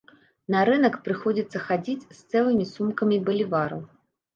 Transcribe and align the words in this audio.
На 0.55 0.63
рынак 0.69 0.95
прыходзіцца 1.09 1.57
хадзіць 1.67 2.09
з 2.09 2.19
цэлымі 2.31 2.69
сумкамі 2.75 3.25
балівараў. 3.31 3.91